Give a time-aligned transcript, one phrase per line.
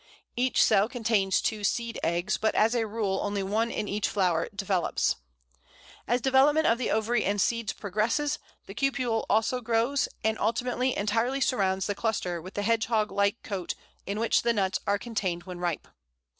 [0.35, 4.49] Each cell contains two seed eggs, but as a rule only one in each flower
[4.49, 5.17] develops.
[6.07, 11.39] As development of the ovary and seeds progresses, the cupule also grows, and ultimately entirely
[11.39, 13.75] surrounds the cluster with the hedgehog like coat
[14.07, 15.87] in which the nuts are contained when ripe.